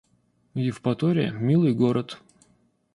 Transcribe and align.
Евпатория— 0.55 1.29
милый 1.47 1.73
город 1.75 2.21